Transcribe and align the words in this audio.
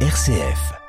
RCF. 0.00 0.85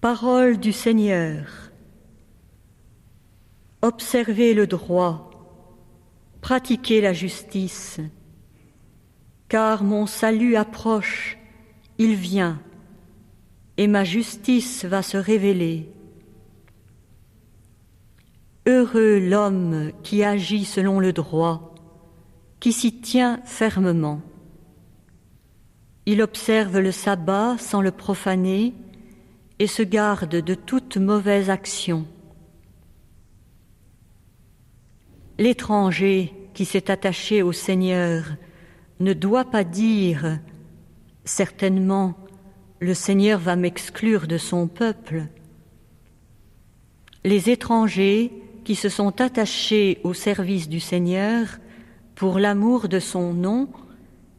Parole 0.00 0.56
du 0.56 0.72
Seigneur. 0.72 1.44
Observez 3.82 4.54
le 4.54 4.66
droit, 4.66 5.30
pratiquez 6.40 7.02
la 7.02 7.12
justice, 7.12 8.00
car 9.48 9.84
mon 9.84 10.06
salut 10.06 10.56
approche, 10.56 11.36
il 11.98 12.14
vient, 12.14 12.62
et 13.76 13.88
ma 13.88 14.02
justice 14.04 14.86
va 14.86 15.02
se 15.02 15.18
révéler. 15.18 15.92
Heureux 18.66 19.18
l'homme 19.18 19.92
qui 20.02 20.24
agit 20.24 20.64
selon 20.64 20.98
le 20.98 21.12
droit, 21.12 21.74
qui 22.58 22.72
s'y 22.72 23.02
tient 23.02 23.42
fermement. 23.44 24.22
Il 26.06 26.22
observe 26.22 26.78
le 26.78 26.90
sabbat 26.90 27.58
sans 27.58 27.82
le 27.82 27.90
profaner 27.90 28.72
et 29.60 29.66
se 29.66 29.82
garde 29.82 30.36
de 30.36 30.54
toute 30.54 30.96
mauvaise 30.96 31.50
action. 31.50 32.06
L'étranger 35.38 36.32
qui 36.54 36.64
s'est 36.64 36.90
attaché 36.90 37.42
au 37.42 37.52
Seigneur 37.52 38.24
ne 39.00 39.12
doit 39.12 39.44
pas 39.44 39.62
dire 39.62 40.38
certainement 41.24 42.16
le 42.80 42.94
Seigneur 42.94 43.38
va 43.38 43.54
m'exclure 43.54 44.26
de 44.26 44.38
son 44.38 44.66
peuple. 44.66 45.26
Les 47.22 47.50
étrangers 47.50 48.32
qui 48.64 48.74
se 48.74 48.88
sont 48.88 49.20
attachés 49.20 50.00
au 50.04 50.14
service 50.14 50.70
du 50.70 50.80
Seigneur 50.80 51.58
pour 52.14 52.38
l'amour 52.38 52.88
de 52.88 52.98
son 52.98 53.34
nom 53.34 53.68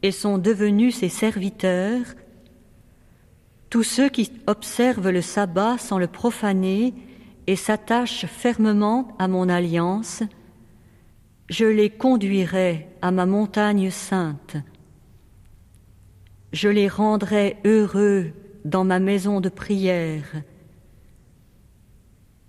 et 0.01 0.11
sont 0.11 0.39
devenus 0.39 0.95
ses 0.95 1.09
serviteurs, 1.09 2.05
tous 3.71 3.81
ceux 3.81 4.09
qui 4.09 4.31
observent 4.45 5.09
le 5.09 5.23
sabbat 5.23 5.79
sans 5.79 5.97
le 5.97 6.05
profaner 6.05 6.93
et 7.47 7.55
s'attachent 7.55 8.27
fermement 8.27 9.15
à 9.17 9.27
mon 9.27 9.49
alliance, 9.49 10.21
je 11.49 11.65
les 11.65 11.89
conduirai 11.89 12.87
à 13.01 13.09
ma 13.09 13.25
montagne 13.25 13.89
sainte. 13.89 14.57
Je 16.53 16.69
les 16.69 16.87
rendrai 16.87 17.57
heureux 17.65 18.31
dans 18.63 18.83
ma 18.83 18.99
maison 18.99 19.41
de 19.41 19.49
prière 19.49 20.43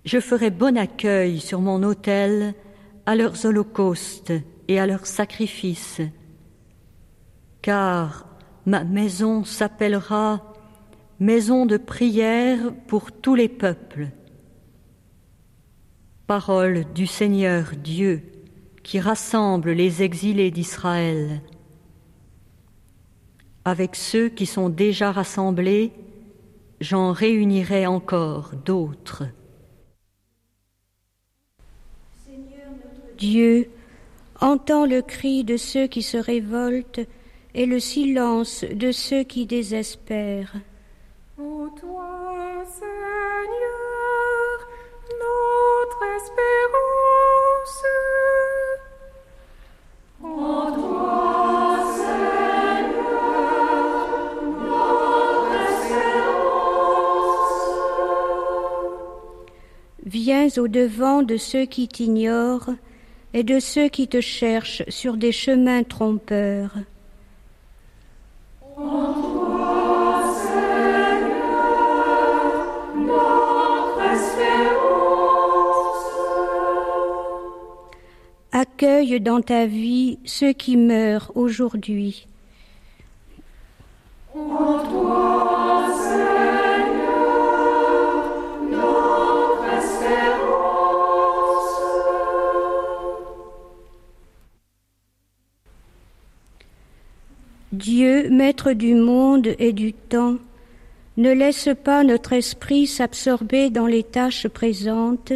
je 0.05 0.19
ferai 0.19 0.49
bon 0.49 0.77
accueil 0.77 1.39
sur 1.39 1.61
mon 1.61 1.81
autel 1.83 2.53
à 3.05 3.15
leurs 3.15 3.45
holocaustes 3.45 4.33
et 4.67 4.79
à 4.79 4.85
leurs 4.85 5.05
sacrifices, 5.05 6.01
car 7.61 8.25
ma 8.65 8.83
maison 8.83 9.43
s'appellera 9.43 10.52
maison 11.19 11.65
de 11.65 11.77
prière 11.77 12.73
pour 12.87 13.11
tous 13.11 13.35
les 13.35 13.49
peuples. 13.49 14.09
Parole 16.27 16.85
du 16.93 17.07
Seigneur 17.07 17.71
Dieu 17.75 18.23
qui 18.83 18.99
rassemble 18.99 19.71
les 19.71 20.03
exilés 20.03 20.51
d'Israël. 20.51 21.41
Avec 23.65 23.95
ceux 23.95 24.29
qui 24.29 24.45
sont 24.45 24.69
déjà 24.69 25.11
rassemblés, 25.11 25.91
j'en 26.81 27.13
réunirai 27.13 27.87
encore 27.87 28.51
d'autres. 28.65 29.23
Dieu, 33.17 33.69
entend 34.41 34.85
le 34.85 35.01
cri 35.01 35.45
de 35.45 35.55
ceux 35.55 35.87
qui 35.87 36.01
se 36.01 36.17
révoltent 36.17 37.07
et 37.53 37.65
le 37.65 37.79
silence 37.79 38.65
de 38.65 38.91
ceux 38.91 39.23
qui 39.23 39.45
désespèrent. 39.45 40.55
Viens 60.25 60.47
au 60.57 60.69
devant 60.69 61.21
de 61.21 61.35
ceux 61.35 61.65
qui 61.65 61.89
t'ignorent 61.89 62.69
et 63.33 63.43
de 63.43 63.59
ceux 63.59 63.89
qui 63.89 64.07
te 64.07 64.21
cherchent 64.21 64.83
sur 64.87 65.17
des 65.17 65.33
chemins 65.33 65.83
trompeurs. 65.83 66.77
Accueille 78.53 79.19
dans 79.19 79.41
ta 79.41 79.65
vie 79.65 80.19
ceux 80.23 80.53
qui 80.53 80.77
meurent 80.77 81.33
aujourd'hui. 81.35 82.27
Dieu, 97.73 98.29
maître 98.29 98.73
du 98.73 98.93
monde 98.93 99.55
et 99.57 99.73
du 99.73 99.93
temps, 99.93 100.35
ne 101.17 101.31
laisse 101.31 101.69
pas 101.83 102.03
notre 102.03 102.33
esprit 102.33 102.85
s'absorber 102.85 103.71
dans 103.71 103.87
les 103.87 104.03
tâches 104.03 104.47
présentes, 104.47 105.33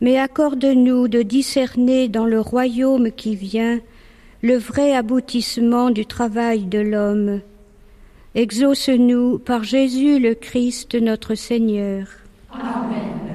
mais 0.00 0.18
accorde-nous 0.18 1.08
de 1.08 1.20
discerner 1.20 2.08
dans 2.08 2.24
le 2.24 2.40
royaume 2.40 3.12
qui 3.12 3.36
vient 3.36 3.80
le 4.40 4.56
vrai 4.56 4.94
aboutissement 4.94 5.90
du 5.90 6.06
travail 6.06 6.64
de 6.64 6.78
l'homme. 6.78 7.42
Exauce-nous 8.34 9.38
par 9.38 9.62
Jésus 9.62 10.18
le 10.20 10.34
Christ 10.34 10.94
notre 10.94 11.34
Seigneur. 11.34 12.06
Amen. 12.50 13.31